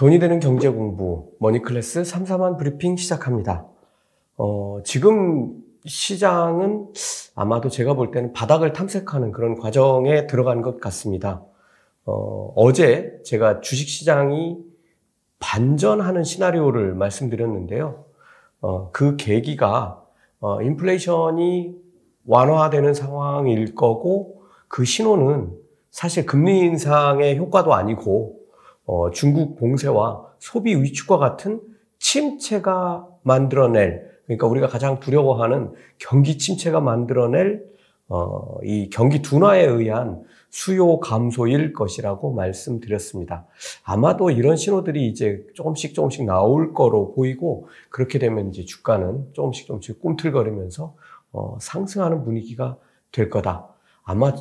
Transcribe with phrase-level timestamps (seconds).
[0.00, 3.66] 돈이 되는 경제 공부 머니클래스 3 4만 브리핑 시작합니다.
[4.38, 5.52] 어, 지금
[5.84, 6.94] 시장은
[7.34, 11.42] 아마도 제가 볼 때는 바닥을 탐색하는 그런 과정에 들어간 것 같습니다.
[12.06, 14.56] 어, 어제 제가 주식 시장이
[15.38, 18.06] 반전하는 시나리오를 말씀드렸는데요.
[18.62, 20.02] 어, 그 계기가
[20.40, 21.74] 어, 인플레이션이
[22.24, 25.52] 완화되는 상황일 거고 그 신호는
[25.90, 28.39] 사실 금리 인상의 효과도 아니고
[28.90, 31.60] 어, 중국 봉쇄와 소비 위축과 같은
[32.00, 37.62] 침체가 만들어낼 그러니까 우리가 가장 두려워하는 경기 침체가 만들어낼
[38.08, 43.46] 어, 이 경기 둔화에 의한 수요 감소일 것이라고 말씀드렸습니다.
[43.84, 50.00] 아마도 이런 신호들이 이제 조금씩 조금씩 나올 거로 보이고 그렇게 되면 이제 주가는 조금씩 조금씩
[50.00, 50.96] 꿈틀거리면서
[51.30, 52.76] 어, 상승하는 분위기가
[53.12, 53.68] 될 거다.
[54.02, 54.34] 아마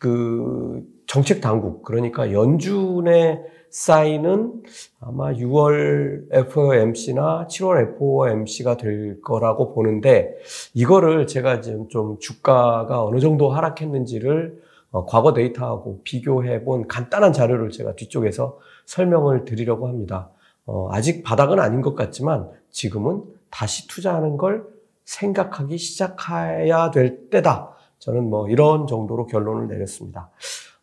[0.00, 4.62] 그 정책 당국 그러니까 연준의 사인은
[5.00, 10.36] 아마 6월 FOMC나 7월 FOMC가 될 거라고 보는데
[10.74, 17.70] 이거를 제가 지금 좀 주가가 어느 정도 하락했는지를 어, 과거 데이터하고 비교해 본 간단한 자료를
[17.70, 20.30] 제가 뒤쪽에서 설명을 드리려고 합니다.
[20.66, 24.64] 어, 아직 바닥은 아닌 것 같지만 지금은 다시 투자하는 걸
[25.04, 27.74] 생각하기 시작해야 될 때다.
[27.98, 30.30] 저는 뭐 이런 정도로 결론을 내렸습니다.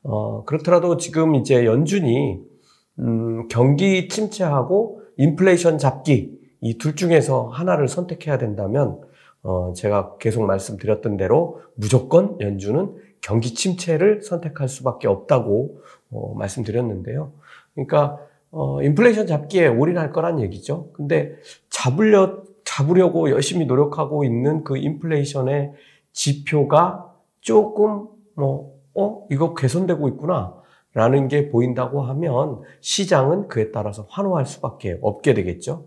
[0.04, 2.51] 어, 그렇더라도 지금 이제 연준이
[3.00, 9.02] 음, 경기 침체하고 인플레이션 잡기 이 둘 중에서 하나를 선택해야 된다면
[9.44, 17.32] 어, 제가 계속 말씀드렸던 대로 무조건 연준은 경기 침체를 선택할 수밖에 없다고 어, 말씀드렸는데요.
[17.74, 18.20] 그러니까
[18.52, 20.90] 어, 인플레이션 잡기에 올인할 거란 얘기죠.
[20.94, 21.36] 근데
[21.70, 25.74] 잡으려 잡으려고 열심히 노력하고 있는 그 인플레이션의
[26.14, 30.61] 지표가 조금 뭐 어, 이거 개선되고 있구나.
[30.94, 35.86] 라는 게 보인다고 하면 시장은 그에 따라서 환호할 수밖에 없게 되겠죠.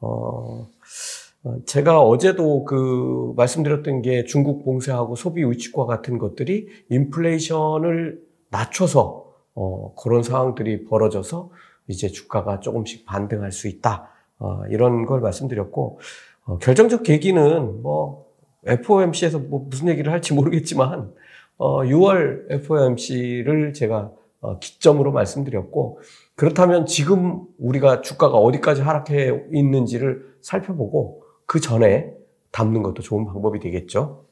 [0.00, 0.68] 어,
[1.42, 8.20] 어, 제가 어제도 그 말씀드렸던 게 중국 봉쇄하고 소비 위축과 같은 것들이 인플레이션을
[8.50, 9.24] 낮춰서
[9.54, 11.50] 어, 그런 상황들이 벌어져서
[11.86, 14.08] 이제 주가가 조금씩 반등할 수 있다.
[14.38, 16.00] 어, 이런 걸 말씀드렸고
[16.44, 18.26] 어, 결정적 계기는 뭐
[18.66, 21.12] FOMC에서 뭐 무슨 얘기를 할지 모르겠지만
[21.56, 24.19] 어, 6월 FOMC를 제가 어,
[24.60, 26.00] 기점으로 말씀드렸고
[26.34, 32.14] 그렇다면 지금 우리가 주가가 어디까지 하락해 있는지를 살펴보고 그 전에
[32.52, 34.24] 담는 것도 좋은 방법이 되겠죠.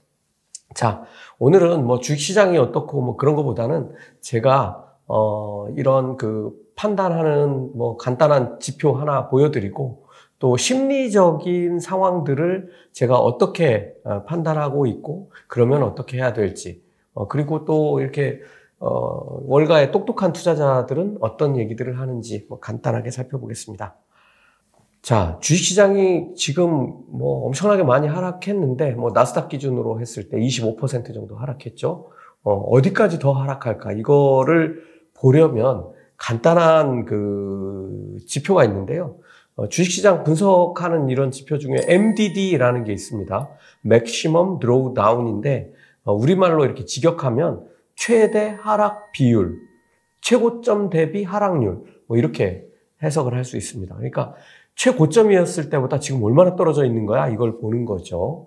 [0.74, 1.04] 자,
[1.38, 8.92] 오늘은 뭐 주식시장이 어떻고 뭐 그런 것보다는 제가 어 이런 그 판단하는 뭐 간단한 지표
[8.92, 10.04] 하나 보여드리고
[10.38, 16.82] 또 심리적인 상황들을 제가 어떻게 어, 판단하고 있고 그러면 어떻게 해야 될지
[17.14, 18.41] 어 그리고 또 이렇게
[18.81, 23.97] 어, 월가의 똑똑한 투자자들은 어떤 얘기들을 하는지 뭐 간단하게 살펴보겠습니다.
[25.03, 32.11] 자, 주식시장이 지금 뭐 엄청나게 많이 하락했는데, 뭐 나스닥 기준으로 했을 때 25% 정도 하락했죠.
[32.43, 33.93] 어, 디까지 더 하락할까?
[33.93, 34.83] 이거를
[35.15, 39.16] 보려면 간단한 그 지표가 있는데요.
[39.56, 43.49] 어, 주식시장 분석하는 이런 지표 중에 MDD라는 게 있습니다.
[43.84, 45.72] Maximum Drawdown인데,
[46.05, 47.66] 어, 우리말로 이렇게 직역하면
[47.98, 49.59] 최대 하락 비율,
[50.20, 52.64] 최고점 대비 하락률, 뭐 이렇게
[53.03, 53.92] 해석을 할 수 있습니다.
[53.97, 54.34] 그러니까
[54.76, 57.28] 최고점이었을 때보다 지금 얼마나 떨어져 있는 거야?
[57.28, 58.47] 이걸 보는 거죠.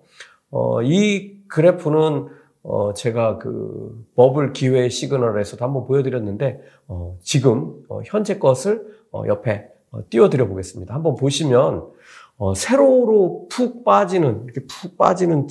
[0.52, 2.30] 어, 이 그래프는
[2.64, 9.68] 어, 제가 그 버블 기회 시그널에서도 한번 보여드렸는데 어, 지금 어, 현재 것을 어, 옆에
[9.92, 10.94] 어, 띄워드려 보겠습니다.
[10.96, 11.90] 한번 보시면
[12.38, 15.48] 어, 세로로 푹 빠지는 이렇게 푹 빠지는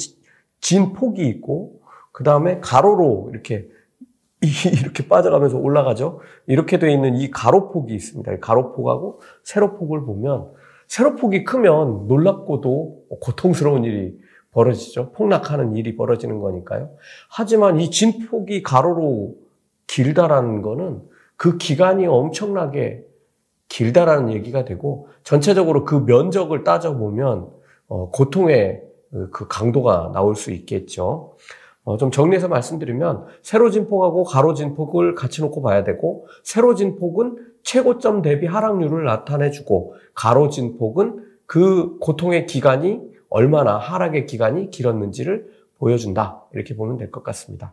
[0.60, 1.80] 진 폭이 있고
[2.12, 3.68] 그 다음에 가로로 이렇게
[4.80, 6.20] 이렇게 빠져가면서 올라가죠.
[6.46, 8.38] 이렇게 되어 있는 이 가로폭이 있습니다.
[8.38, 10.50] 가로폭하고 세로폭을 보면
[10.88, 14.18] 세로폭이 크면 놀랍고도 고통스러운 일이
[14.52, 15.12] 벌어지죠.
[15.12, 16.90] 폭락하는 일이 벌어지는 거니까요.
[17.28, 19.36] 하지만 이 진폭이 가로로
[19.86, 21.02] 길다라는 거는
[21.36, 23.04] 그 기간이 엄청나게
[23.68, 27.48] 길다라는 얘기가 되고 전체적으로 그 면적을 따져보면
[27.88, 28.82] 어, 고통의
[29.32, 31.36] 그 강도가 나올 수 있겠죠.
[31.84, 38.22] 어, 좀 정리해서 말씀드리면 세로 진폭하고 가로 진폭을 같이 놓고 봐야 되고 세로 진폭은 최고점
[38.22, 46.96] 대비 하락률을 나타내주고 가로 진폭은 그 고통의 기간이 얼마나 하락의 기간이 길었는지를 보여준다 이렇게 보면
[46.98, 47.72] 될 것 같습니다.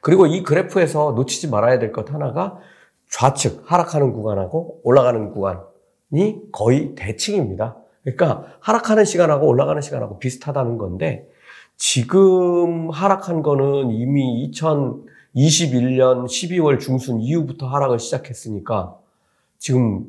[0.00, 2.58] 그리고 이 그래프에서 놓치지 말아야 될 것 하나가
[3.10, 7.76] 좌측 하락하는 구간하고 올라가는 구간이 거의 대칭입니다.
[8.02, 11.28] 그러니까 하락하는 시간하고 올라가는 시간하고 비슷하다는 건데
[11.76, 18.98] 지금 하락한 거는 이미 2021년 12월 중순 이후부터 하락을 시작했으니까
[19.58, 20.04] 지금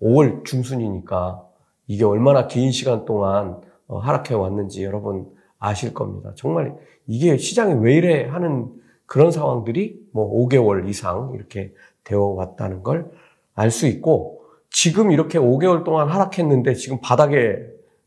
[0.00, 1.42] 5월 중순이니까
[1.86, 5.26] 이게 얼마나 긴 시간 동안 어, 하락해 왔는지 여러분
[5.58, 6.32] 아실 겁니다.
[6.34, 6.76] 정말
[7.06, 8.72] 이게 시장이 왜 이래 하는
[9.06, 11.72] 그런 상황들이 뭐 5개월 이상 이렇게
[12.04, 13.12] 되어 왔다는 걸
[13.54, 17.58] 알 수 있고 지금 이렇게 5개월 동안 하락했는데 지금 바닥에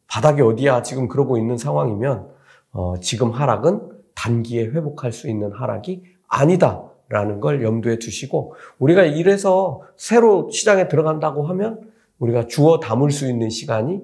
[0.07, 2.29] 바닥이 어디야 지금 그러고 있는 상황이면
[2.75, 9.81] 어, 지금 하락은 단기에 회복할 수 있는 하락이 아니다 라는 걸 염두에 두시고 우리가 이래서
[9.95, 11.79] 새로 시장에 들어간다고 하면
[12.19, 14.01] 우리가 주어 담을 수 있는 시간이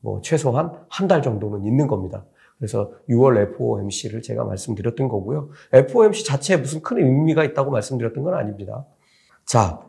[0.00, 2.24] 뭐 최소한 한 달 정도는 있는 겁니다.
[2.58, 5.50] 그래서 6월 FOMC를 제가 말씀드렸던 거고요.
[5.72, 8.86] FOMC 자체에 무슨 큰 의미가 있다고 말씀드렸던 건 아닙니다.
[9.44, 9.80] 자,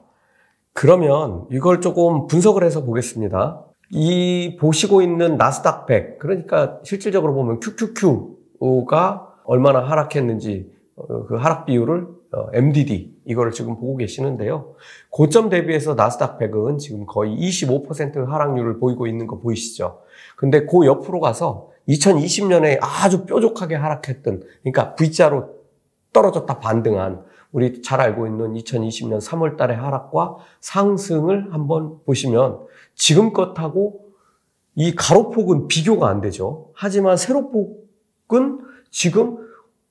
[0.73, 3.64] 그러면 이걸 조금 분석을 해서 보겠습니다.
[3.91, 12.07] 이 보시고 있는 나스닥 100, 그러니까 실질적으로 보면 QQQ가 얼마나 하락했는지 어, 그 하락 비율을
[12.53, 14.75] MDD 어, 이거를 지금 보고 계시는데요.
[15.09, 20.01] 고점 대비해서 나스닥 100은 지금 거의 25% 하락률을 보이고 있는 거 보이시죠?
[20.35, 25.55] 근데 그 옆으로 가서 2020년에 아주 뾰족하게 하락했던 그러니까 V자로
[26.11, 32.59] 떨어졌다 반등한 우리 잘 알고 있는 2020년 3월 달의 하락과 상승을 한번 보시면
[32.95, 34.05] 지금 것하고
[34.75, 36.71] 이 가로폭은 비교가 안 되죠.
[36.73, 38.59] 하지만 세로폭은
[38.89, 39.37] 지금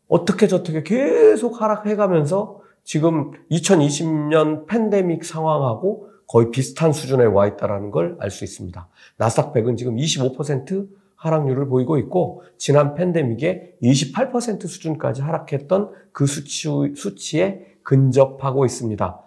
[0.09, 8.31] 어떻게 저떻게 계속 하락해가면서 지금 2020년 팬데믹 상황하고 거의 비슷한 수준에 와 있다는 걸 알
[8.31, 8.89] 수 있습니다.
[9.17, 17.77] 나스닥 100은 지금 25% 하락률을 보이고 있고 지난 팬데믹에 28% 수준까지 하락했던 그 수치, 수치에
[17.83, 19.21] 근접하고 있습니다.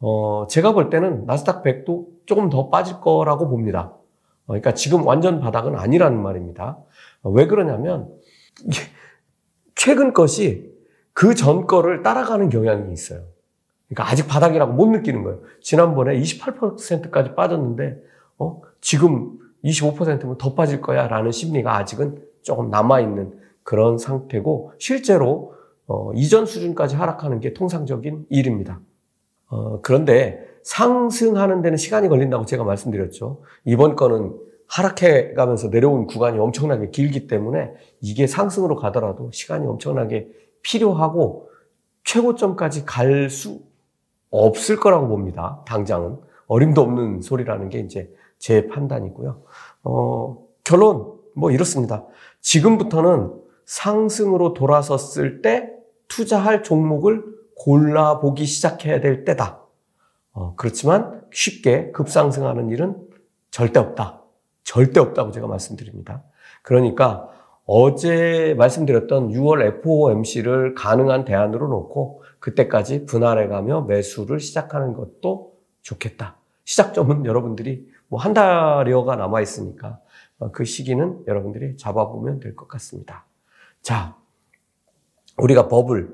[0.00, 3.94] 어, 제가 볼 때는 나스닥 100도 조금 더 빠질 거라고 봅니다.
[4.44, 6.78] 어, 그러니까 지금 완전 바닥은 아니라는 말입니다.
[7.22, 8.08] 어, 왜 그러냐면
[9.74, 10.68] 최근 것이
[11.14, 13.22] 그 전 거를 따라가는 경향이 있어요.
[13.88, 15.40] 그러니까 아직 바닥이라고 못 느끼는 거예요.
[15.62, 17.96] 지난번에 28%까지 빠졌는데
[18.38, 18.60] 어?
[18.82, 23.32] 지금 25%면 더 빠질 거야 라는 심리가 아직은 조금 남아 있는
[23.62, 25.54] 그런 상태고 실제로
[25.86, 28.80] 어, 이전 수준까지 하락하는 게 통상적인 일입니다.
[29.48, 33.40] 어, 그런데 상승하는 데는 시간이 걸린다고 제가 말씀드렸죠.
[33.64, 34.36] 이번 거는
[34.66, 37.72] 하락해 가면서 내려온 구간이 엄청나게 길기 때문에
[38.02, 40.28] 이게 상승으로 가더라도 시간이 엄청나게
[40.60, 41.48] 필요하고
[42.04, 43.62] 최고점까지 갈 수
[44.30, 45.62] 없을 거라고 봅니다.
[45.66, 46.18] 당장은.
[46.48, 49.42] 어림도 없는 소리라는 게 이제 제 판단이고요.
[49.84, 52.04] 어, 결론, 뭐 이렇습니다.
[52.42, 53.32] 지금부터는
[53.64, 55.70] 상승으로 돌아섰을 때
[56.08, 57.24] 투자할 종목을
[57.56, 59.67] 골라보기 시작해야 될 때다.
[60.38, 62.96] 어, 그렇지만 쉽게 급상승하는 일은
[63.50, 64.22] 절대 없다.
[64.62, 66.22] 절대 없다고 제가 말씀드립니다.
[66.62, 67.28] 그러니까
[67.66, 76.36] 어제 말씀드렸던 6월 FOMC를 가능한 대안으로 놓고 그때까지 분할해가며 매수를 시작하는 것도 좋겠다.
[76.64, 79.98] 시작점은 여러분들이 뭐 한 달여가 남아 있으니까
[80.38, 83.24] 어, 그 시기는 여러분들이 잡아보면 될 것 같습니다.
[83.82, 84.14] 자,
[85.36, 86.10] 우리가 버블,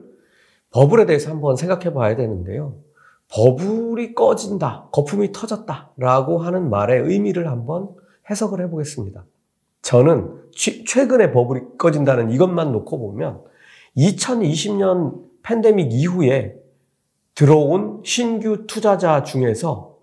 [0.70, 2.74] 버블에 대해서 한번 생각해 봐야 되는데요.
[3.30, 7.88] 버블이 꺼진다, 거품이 터졌다 라고 하는 말의 의미를 한번
[8.30, 9.24] 해석을 해 보겠습니다.
[9.82, 13.42] 저는 최근에 버블이 꺼진다는 이것만 놓고 보면
[13.96, 16.56] 2020년 팬데믹 이후에
[17.34, 19.98] 들어온 신규 투자자 중에서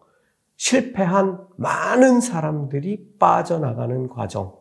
[0.58, 4.54] 실패한 많은 사람들이 빠져나가는 과정.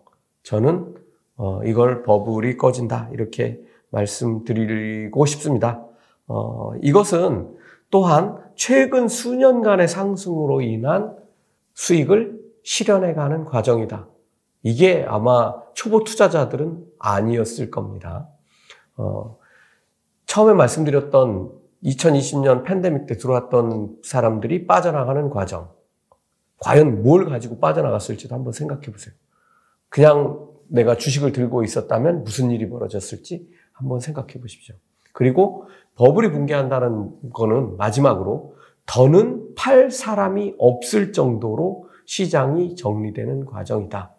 [0.43, 0.95] 저는
[1.37, 5.85] 어, 이걸 버블이 꺼진다 이렇게 말씀드리고 싶습니다.
[6.27, 7.55] 어, 이것은
[7.91, 11.17] 또한 최근 수년간의 상승으로 인한
[11.75, 14.07] 수익을 실현해가는 과정이다.
[14.63, 18.29] 이게 아마 초보 투자자들은 아니었을 겁니다.
[18.97, 19.39] 어,
[20.27, 21.51] 처음에 말씀드렸던
[21.85, 25.71] 2020년 팬데믹 때 들어왔던 사람들이 빠져나가는 과정.
[26.59, 29.15] 과연 뭘 가지고 빠져나갔을지도 한번 생각해 보세요.
[29.89, 34.77] 그냥 내가 주식을 들고 있었다면 무슨 일이 벌어졌을지 한번 생각해 보십시오.
[35.13, 35.67] 그리고
[36.01, 38.55] 버블이 붕괴한다는 거는 마지막으로
[38.87, 44.15] 더는 팔 사람이 없을 정도로 시장이 정리되는 과정이다.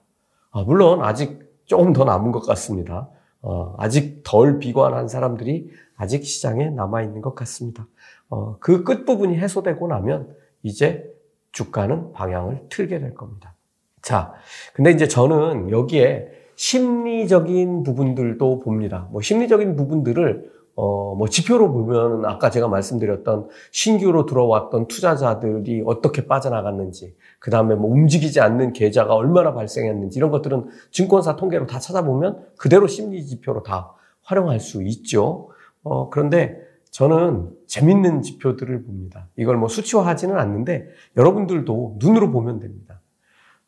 [0.51, 3.09] 아, 물론 아직 조금 더 남은 것 같습니다.
[3.41, 7.87] 어, 아직 덜 비관한 사람들이 아직 시장에 남아 있는 것 같습니다.
[8.29, 11.11] 어, 그 끝부분이 해소되고 나면 이제
[11.51, 13.55] 주가는 방향을 틀게 될 겁니다.
[14.03, 14.33] 자,
[14.75, 19.07] 근데 이제 저는 여기에 심리적인 부분들도 봅니다.
[19.11, 27.15] 뭐 심리적인 부분들을 어, 뭐 지표로 보면 아까 제가 말씀드렸던 신규로 들어왔던 투자자들이 어떻게 빠져나갔는지,
[27.37, 32.87] 그 다음에 뭐 움직이지 않는 계좌가 얼마나 발생했는지 이런 것들은 증권사 통계로 다 찾아보면 그대로
[32.87, 35.49] 심리 지표로 다 활용할 수 있죠.
[35.83, 36.59] 어, 그런데
[36.89, 39.27] 저는 재밌는 지표들을 봅니다.
[39.35, 42.99] 이걸 뭐 수치화하지는 않는데 여러분들도 눈으로 보면 됩니다.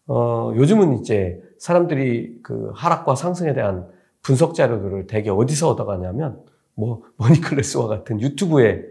[0.08, 3.88] 어, 요즘은 이제 사람들이 그 하락과 상승에 대한
[4.24, 6.42] 분석 자료들을 대개 어디서 얻어가냐면
[6.76, 8.82] 뭐 머니클래스와 같은 유튜브에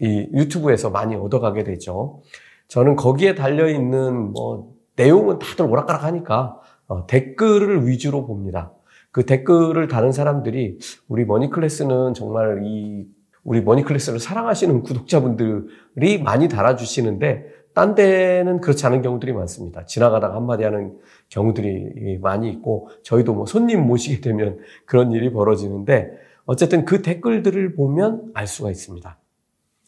[0.00, 2.22] 이 유튜브에서 많이 얻어가게 되죠.
[2.68, 8.72] 저는 거기에 달려 있는 뭐 내용은 다들 오락가락하니까 어, 댓글을 위주로 봅니다.
[9.12, 13.06] 그 댓글을 다는 사람들이 우리 머니클래스는 정말 이
[13.42, 19.86] 우리 머니클래스를 사랑하시는 구독자분들이 많이 달아주시는데 딴 데는 그렇지 않은 경우들이 많습니다.
[19.86, 26.10] 지나가다가 한마디 하는 경우들이 많이 있고 저희도 뭐 손님 모시게 되면 그런 일이 벌어지는데
[26.50, 29.16] 어쨌든 그 댓글들을 보면 알 수가 있습니다.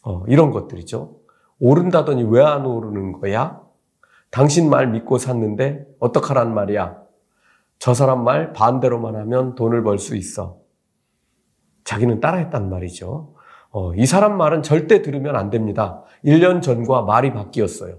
[0.03, 1.19] 어, 이런 것들이죠.
[1.59, 3.61] 오른다더니 왜 안 오르는 거야?
[4.29, 7.01] 당신 말 믿고 샀는데 어떡하란 말이야?
[7.79, 10.61] 저 사람 말 반대로만 하면 돈을 벌 수 있어.
[11.83, 13.35] 자기는 따라했단 말이죠.
[13.71, 16.03] 어, 이 사람 말은 절대 들으면 안 됩니다.
[16.23, 17.97] 1년 전과 말이 바뀌었어요.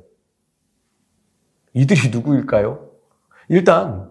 [1.75, 2.89] 이들이 누구일까요?
[3.51, 4.11] 일단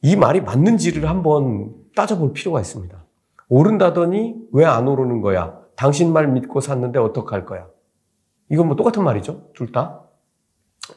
[0.00, 3.01] 이 말이 맞는지를 한번 따져볼 필요가 있습니다.
[3.56, 5.60] 오른다더니 왜 안 오르는 거야?
[5.76, 7.66] 당신 말 믿고 샀는데 어떡할 거야?
[8.48, 9.50] 이건 뭐 똑같은 말이죠.
[9.54, 10.00] 둘 다.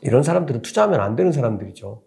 [0.01, 2.01] 이런 사람들은 투자하면 안 되는 사람들이죠.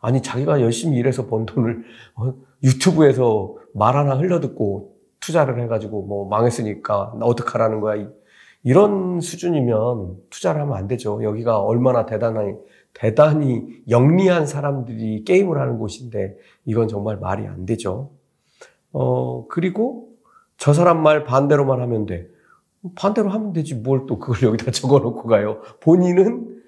[0.00, 1.84] 아니, 자기가 열심히 일해서 번 돈을
[2.16, 8.08] 어, 유튜브에서 말 하나 흘려듣고 투자를 해가지고 뭐 망했으니까 나 어떡하라는 거야.
[8.62, 11.22] 이런 수준이면 투자를 하면 안 되죠.
[11.22, 12.58] 여기가 얼마나 대단한,
[12.94, 18.12] 대단히 영리한 사람들이 게임을 하는 곳인데 이건 정말 말이 안 되죠.
[18.92, 20.08] 어, 그리고
[20.56, 22.28] 저 사람 말 반대로만 하면 돼.
[22.96, 23.74] 반대로 하면 되지.
[23.74, 25.60] 뭘 또 그걸 여기다 적어 놓고 가요.
[25.80, 26.60] 본인은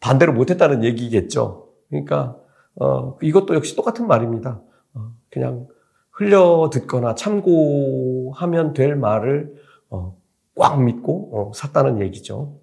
[0.00, 1.68] 반대로 못했다는 얘기겠죠.
[1.88, 2.36] 그러니까,
[2.76, 4.60] 어, 이것도 역시 똑같은 말입니다.
[4.94, 5.66] 어, 그냥
[6.12, 9.54] 흘려 듣거나 참고하면 될 말을,
[9.90, 10.16] 어,
[10.54, 12.58] 꽉 믿고, 어, 샀다는 얘기죠.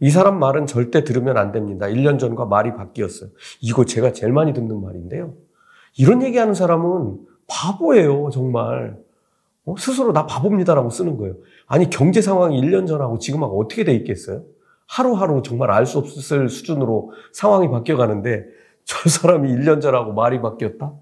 [0.00, 1.86] 이 사람 말은 절대 들으면 안 됩니다.
[1.86, 3.30] 1년 전과 말이 바뀌었어요.
[3.62, 5.34] 이거 제가 제일 많이 듣는 말인데요.
[5.98, 8.96] 이런 얘기하는 사람은 바보예요, 정말.
[9.64, 9.74] 어?
[9.78, 11.34] 스스로 나 바보입니다라고 쓰는 거예요.
[11.66, 14.42] 아니, 경제 상황이 1년 전하고 지금하고 어떻게 돼 있겠어요?
[14.88, 18.44] 하루하루 정말 알 수 없을 수준으로 상황이 바뀌어 가는데
[18.84, 20.92] 저 사람이 1년 전하고 말이 바뀌었다?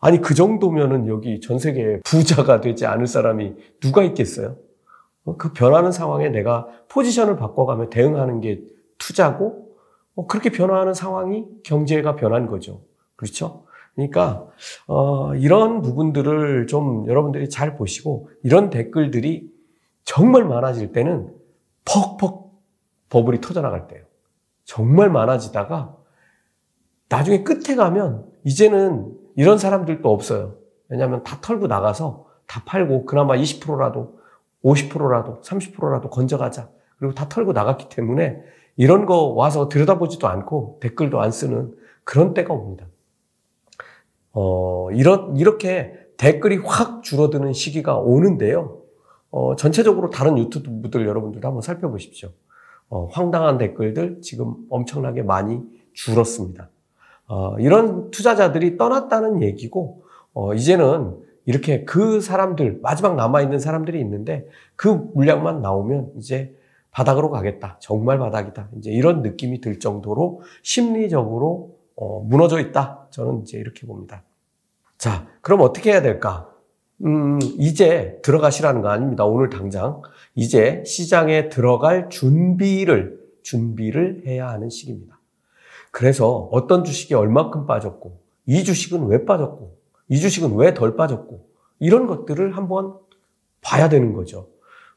[0.00, 4.56] 아니, 그 정도면은 여기 전 세계 부자가 되지 않을 사람이 누가 있겠어요?
[5.24, 8.62] 어, 그 변하는 상황에 내가 포지션을 바꿔가며 대응하는 게
[8.98, 9.68] 투자고,
[10.14, 12.80] 어, 그렇게 변화하는 상황이 경제가 변한 거죠.
[13.16, 13.64] 그렇죠?
[13.98, 14.46] 그러니까
[14.86, 19.50] 어, 이런 부분들을 좀 여러분들이 잘 보시고 이런 댓글들이
[20.04, 21.34] 정말 많아질 때는
[21.84, 22.52] 퍽퍽
[23.08, 24.04] 버블이 터져나갈 때예요.
[24.64, 25.96] 정말 많아지다가
[27.08, 30.54] 나중에 끝에 가면 이제는 이런 사람들도 없어요.
[30.88, 34.20] 왜냐하면 다 털고 나가서 다 팔고 그나마 20%라도
[34.64, 36.68] 50%라도 30%라도 건져가자.
[36.98, 38.40] 그리고 다 털고 나갔기 때문에
[38.76, 41.74] 이런 거 와서 들여다보지도 않고 댓글도 안 쓰는
[42.04, 42.86] 그런 때가 옵니다.
[44.40, 48.82] 어, 이런, 이렇게 댓글이 확 줄어드는 시기가 오는데요.
[49.32, 52.28] 어, 전체적으로 다른 유튜브들 여러분들도 한번 살펴보십시오.
[52.88, 55.60] 어, 황당한 댓글들 지금 엄청나게 많이
[55.92, 56.70] 줄었습니다.
[57.26, 60.02] 어, 이런 투자자들이 떠났다는 얘기고,
[60.34, 66.54] 어, 이제는 이렇게 그 사람들, 마지막 남아있는 사람들이 있는데 그 물량만 나오면 이제
[66.92, 67.78] 바닥으로 가겠다.
[67.80, 68.68] 정말 바닥이다.
[68.78, 73.08] 이제 이런 느낌이 들 정도로 심리적으로 어, 무너져 있다.
[73.10, 74.22] 저는 이제 이렇게 봅니다.
[74.98, 76.50] 자, 그럼 어떻게 해야 될까?
[77.04, 79.24] 음, 이제 들어가시라는 거 아닙니다.
[79.24, 80.02] 오늘 당장.
[80.34, 85.20] 이제 시장에 들어갈 준비를, 준비를 해야 하는 시기입니다.
[85.92, 89.78] 그래서 어떤 주식이 얼마큼 빠졌고, 이 주식은 왜 빠졌고,
[90.08, 91.46] 이 주식은 왜 덜 빠졌고,
[91.78, 92.94] 이런 것들을 한번
[93.62, 94.48] 봐야 되는 거죠.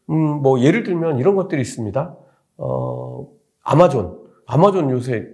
[0.10, 2.16] 음, 뭐, 예를 들면 이런 것들이 있습니다.
[2.58, 3.28] 어,
[3.62, 4.20] 아마존.
[4.48, 5.28] 아마존 요새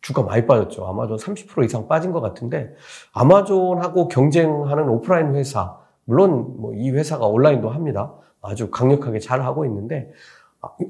[0.00, 0.86] 주가 많이 빠졌죠.
[0.86, 2.74] 아마존 30% 이상 빠진 것 같은데
[3.12, 8.14] 아마존하고 경쟁하는 오프라인 회사 물론 뭐 이 회사가 온라인도 합니다.
[8.42, 10.10] 아주 강력하게 잘 하고 있는데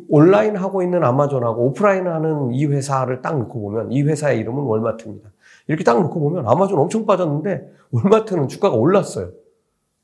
[0.09, 5.31] 온라인 하고 있는 아마존하고 오프라인 하는 이 회사를 딱 놓고 보면 이 회사의 이름은 월마트입니다.
[5.69, 9.31] 이렇게 딱 놓고 보면 아마존 엄청 빠졌는데 월마트는 주가가 올랐어요.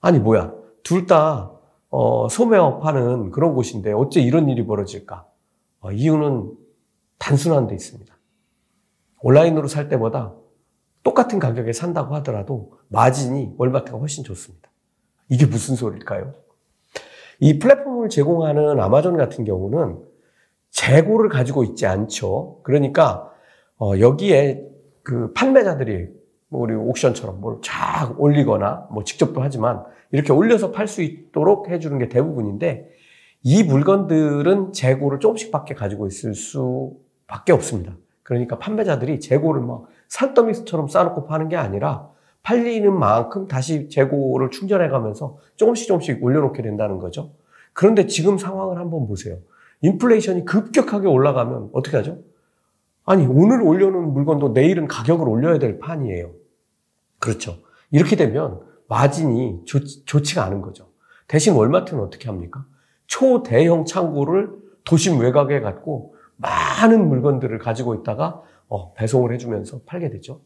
[0.01, 1.53] 아니 뭐야 둘다
[1.91, 5.25] 어, 소매업 하는 그런 곳인데 어째 이런 일이 벌어질까?
[5.81, 6.53] 어, 이유는
[7.19, 8.16] 단순한 데 있습니다.
[9.27, 10.35] 온라인으로 살 때보다
[11.03, 14.71] 똑같은 가격에 산다고 하더라도 마진이 월마트가 훨씬 좋습니다.
[15.29, 16.33] 이게 무슨 소리일까요?
[17.41, 19.99] 이 플랫폼을 제공하는 아마존 같은 경우는
[20.71, 22.61] 재고를 가지고 있지 않죠.
[22.63, 23.33] 그러니까
[23.79, 24.65] 어, 여기에
[25.03, 26.09] 그 판매자들이
[26.49, 31.99] 뭐 우리 옥션처럼 뭘 쫙 올리거나 뭐 직접도 하지만 이렇게 올려서 팔 수 있도록 해주는
[31.99, 32.89] 게 대부분인데
[33.43, 37.97] 이 물건들은 재고를 조금씩밖에 가지고 있을 수밖에 없습니다.
[38.27, 42.11] 그러니까 판매자들이 재고를 막 산더미처럼 쌓아놓고 파는 게 아니라
[42.43, 47.31] 팔리는 만큼 다시 재고를 충전해 가면서 조금씩 조금씩 올려놓게 된다는 거죠.
[47.73, 49.39] 그런데 지금 상황을 한번 보세요.
[49.83, 52.19] 인플레이션이 급격하게 올라가면 어떻게 하죠?
[53.05, 56.33] 아니, 오늘 올려놓은 물건도 내일은 가격을 올려야 될 판이에요.
[57.21, 57.59] 그렇죠.
[57.93, 60.89] 이렇게 되면 마진이 좋, 좋지가 않은 거죠.
[61.29, 62.67] 대신 월마트는 어떻게 합니까?
[63.07, 64.51] 초대형 창고를
[64.85, 70.41] 도심 외곽에 갖고 많은 물건들을 가지고 있다가 어, 배송을 해주면서 팔게 되죠.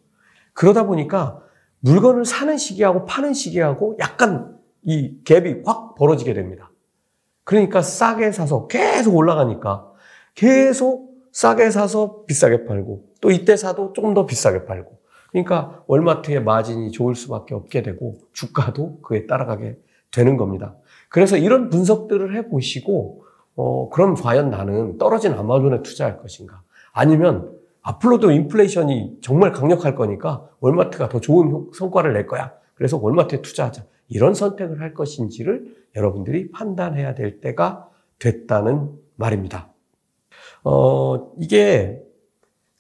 [0.52, 1.40] 그러다 보니까
[1.80, 6.70] 물건을 사는 시기하고 파는 시기하고 약간 이 갭이 확 벌어지게 됩니다.
[7.44, 9.90] 그러니까 싸게 사서 계속 올라가니까
[10.34, 14.98] 계속 싸게 사서 비싸게 팔고 또 이때 사도 조금 더 비싸게 팔고
[15.30, 19.78] 그러니까 월마트의 마진이 좋을 수밖에 없게 되고 주가도 그에 따라가게
[20.10, 20.76] 되는 겁니다.
[21.08, 23.24] 그래서 이런 분석들을 해보시고
[23.60, 26.62] 어, 그럼 과연 나는 떨어진 아마존에 투자할 것인가?
[26.92, 27.52] 아니면
[27.82, 32.52] 앞으로도 인플레이션이 정말 강력할 거니까 월마트가 더 좋은 성과를 낼 거야.
[32.74, 33.84] 그래서 월마트에 투자하자.
[34.08, 37.86] 이런 선택을 할 것인지를 여러분들이 판단해야 될 때가
[38.18, 39.68] 됐다는 말입니다.
[40.64, 42.02] 어, 이게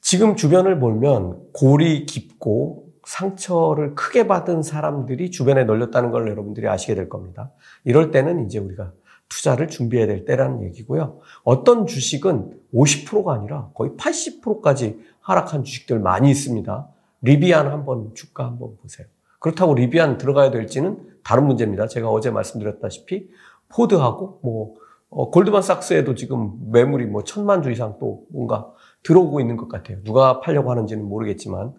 [0.00, 7.10] 지금 주변을 보면 골이 깊고 상처를 크게 받은 사람들이 주변에 널렸다는 걸 여러분들이 아시게 될
[7.10, 7.52] 겁니다.
[7.84, 8.92] 이럴 때는 이제 우리가
[9.30, 11.20] 투자를 준비해야 될 때라는 얘기고요.
[11.44, 16.88] 어떤 주식은 50%가 아니라 거의 80%까지 하락한 주식들 많이 있습니다.
[17.22, 19.06] 리비안 한번 주가 한번 보세요.
[19.38, 21.86] 그렇다고 리비안 들어가야 될지는 다른 문제입니다.
[21.86, 23.30] 제가 어제 말씀드렸다시피
[23.68, 24.74] 포드하고 뭐
[25.08, 28.70] 어, 골드만삭스에도 지금 매물이 뭐 천만 주 이상 또 뭔가
[29.02, 29.98] 들어오고 있는 것 같아요.
[30.04, 31.72] 누가 팔려고 하는지는 모르겠지만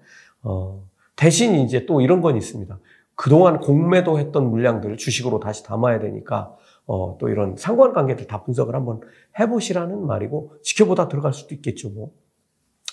[0.43, 0.83] 어,
[1.15, 2.77] 대신 이제 또 이런 건 있습니다.
[3.15, 6.55] 그동안 공매도 했던 물량들을 주식으로 다시 담아야 되니까
[6.93, 8.99] 어, 또 이런 상관관계들 다 분석을 한번
[9.39, 11.89] 해보시라는 말이고 지켜보다 들어갈 수도 있겠죠.
[11.89, 12.11] 뭐.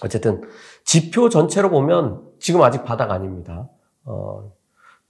[0.04, 0.40] 어쨌든
[0.84, 3.68] 지표 전체로 보면 지금 아직 바닥 아닙니다.
[4.04, 4.52] 어,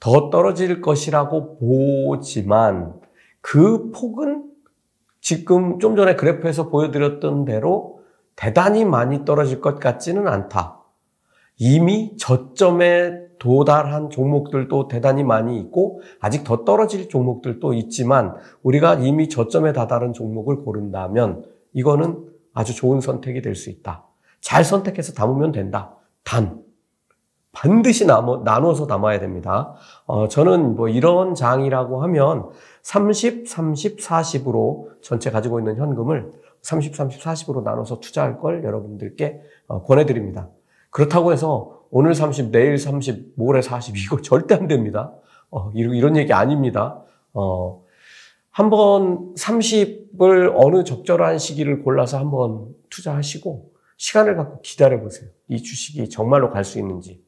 [0.01, 2.99] 더 떨어질 것이라고 보지만
[3.43, 4.51] 그 폭은
[5.21, 8.01] 지금 좀 전에 그래프에서 보여드렸던 대로
[8.37, 10.83] 대단히 많이 떨어질 것 같지는 않다.
[11.59, 19.73] 이미 저점에 도달한 종목들도 대단히 많이 있고 아직 더 떨어질 종목들도 있지만 우리가 이미 저점에
[19.73, 22.25] 다다른 종목을 고른다면 이거는
[22.55, 24.05] 아주 좋은 선택이 될 수 있다.
[24.41, 25.97] 잘 선택해서 담으면 된다.
[26.25, 26.63] 단
[27.53, 29.75] 반드시 나눠, 나눠서 담아야 됩니다.
[30.07, 32.51] 어, 저는 뭐 이런 장이라고 하면
[32.83, 36.31] 30, 30, 40으로 전체 가지고 있는 현금을
[36.63, 40.49] 30, 30, 40으로 나눠서 투자할 걸 여러분들께 어, 권해드립니다.
[40.91, 45.13] 그렇다고 해서 오늘 30, 내일 30, 모레 40 이거 절대 안 됩니다.
[45.51, 47.03] 어, 이런 얘기 아닙니다.
[47.33, 47.83] 어,
[48.51, 55.31] 한번 30을 어느 적절한 시기를 골라서 한번 투자하시고 시간을 갖고 기다려 보세요.
[55.49, 57.23] 이 주식이 정말로 갈 수 있는지.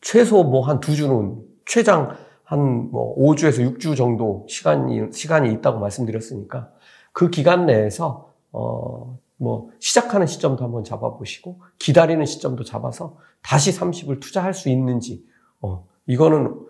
[0.00, 6.70] 최소 뭐 한 두 주는 최장 한 뭐 5주에서 6주 정도 시간이 시간이 있다고 말씀드렸으니까
[7.12, 14.68] 그 기간 내에서 어뭐 시작하는 시점도 한번 잡아보시고 기다리는 시점도 잡아서 다시 30을 투자할 수
[14.68, 15.24] 있는지
[15.60, 16.60] 어 이거는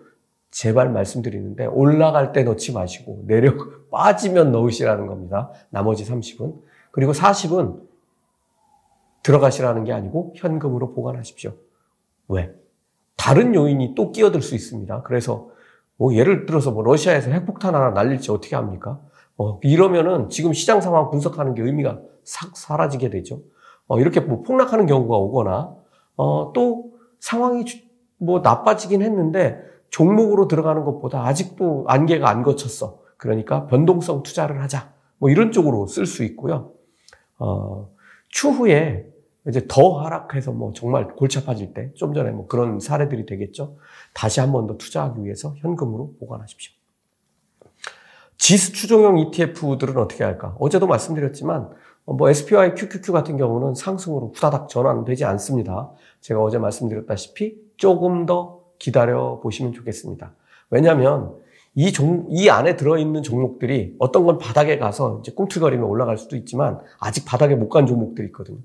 [0.51, 3.53] 제발 말씀드리는데 올라갈 때 넣지 마시고 내려
[3.91, 5.51] 빠지면 넣으시라는 겁니다.
[5.69, 6.55] 나머지 30은
[6.91, 7.81] 그리고 40은
[9.21, 11.53] 들어가시라는 게 아니고 현금으로 보관하십시오.
[12.27, 12.53] 왜?
[13.17, 15.01] 다른 요인이 또 끼어들 수 있습니다.
[15.03, 15.49] 그래서
[15.97, 18.99] 뭐 예를 들어서 뭐 러시아에서 핵폭탄 하나 날릴지 어떻게 합니까?
[19.37, 23.41] 어, 이러면은 지금 시장 상황 분석하는 게 의미가 싹 사라지게 되죠.
[23.87, 25.75] 어, 이렇게 뭐 폭락하는 경우가 오거나
[26.17, 27.63] 어, 또 상황이
[28.17, 32.99] 뭐 나빠지긴 했는데 종목으로 들어가는 것보다 아직도 안개가 안 거쳤어.
[33.17, 34.93] 그러니까 변동성 투자를 하자.
[35.17, 36.71] 뭐 이런 쪽으로 쓸 수 있고요.
[37.39, 37.89] 어,
[38.29, 39.07] 추후에
[39.47, 43.77] 이제 더 하락해서 뭐 정말 골치 아파질 때, 좀 전에 뭐 그런 사례들이 되겠죠.
[44.13, 46.73] 다시 한 번 더 투자하기 위해서 현금으로 보관하십시오.
[48.37, 50.55] 지수 추종형 ETF들은 어떻게 할까?
[50.59, 51.69] 어제도 말씀드렸지만,
[52.05, 55.91] 뭐 SPY QQQ 같은 경우는 상승으로 후다닥 전환되지 않습니다.
[56.21, 60.33] 제가 어제 말씀드렸다시피 조금 더 기다려 보시면 좋겠습니다.
[60.69, 61.35] 왜냐하면
[61.73, 66.79] 이 종, 이 안에 들어있는 종목들이 어떤 건 바닥에 가서 이제 꿈틀거리며 올라갈 수도 있지만
[66.99, 68.59] 아직 바닥에 못 간 종목들이 있거든요.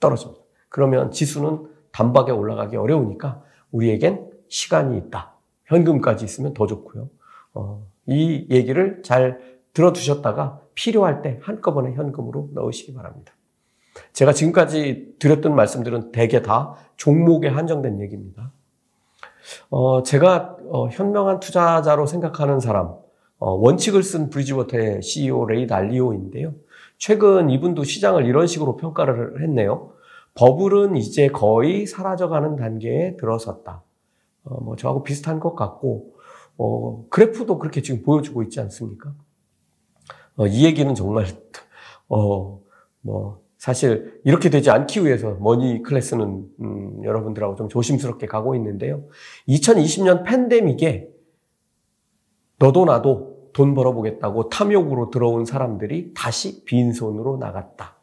[0.00, 0.40] 떨어집니다.
[0.68, 3.42] 그러면 지수는 단박에 올라가기 어려우니까
[3.72, 5.34] 우리에겐 시간이 있다.
[5.66, 7.08] 현금까지 있으면 더 좋고요.
[7.54, 9.40] 어, 이 얘기를 잘
[9.72, 13.32] 들어두셨다가 필요할 때 한꺼번에 현금으로 넣으시기 바랍니다.
[14.12, 18.52] 제가 지금까지 드렸던 말씀들은 대개 다 종목에 한정된 얘기입니다.
[19.70, 22.94] 어, 제가 어, 현명한 투자자로 생각하는 사람,
[23.38, 26.54] 어, 원칙을 쓴 브리지워터의 CEO 레이 달리오인데요.
[26.98, 29.92] 최근 이분도 시장을 이런 식으로 평가를 했네요.
[30.34, 33.82] 버블은 이제 거의 사라져가는 단계에 들어섰다.
[34.44, 36.14] 어, 뭐 저하고 비슷한 것 같고
[36.58, 39.12] 어, 그래프도 그렇게 지금 보여주고 있지 않습니까?
[40.38, 41.26] 어, 이 얘기는 정말
[42.08, 42.60] 어,
[43.00, 49.04] 뭐 사실 이렇게 되지 않기 위해서 머니 클래스는 음, 여러분들하고 좀 조심스럽게 가고 있는데요.
[49.48, 51.08] 2020년 팬데믹에
[52.58, 57.96] 너도 나도 돈 벌어보겠다고 탐욕으로 들어온 사람들이 다시 빈손으로 나갔다.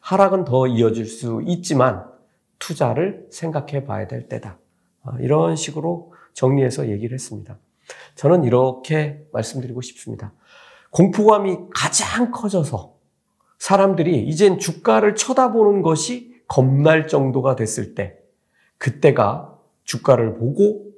[0.00, 2.06] 하락은 더 이어질 수 있지만
[2.58, 4.58] 투자를 생각해 봐야 될 때다.
[5.02, 7.58] 아, 이런 식으로 정리해서 얘기를 했습니다.
[8.14, 10.32] 저는 이렇게 말씀드리고 싶습니다.
[10.90, 12.96] 공포감이 가장 커져서
[13.58, 18.18] 사람들이 이젠 주가를 쳐다보는 것이 겁날 정도가 됐을 때,
[18.78, 20.92] 그때가 주가를 보고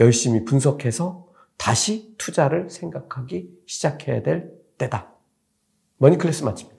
[0.00, 5.12] 열심히 분석해서 다시 투자를 생각하기 시작해야 될 때다.
[5.98, 6.73] 머니클래스 마칩니다.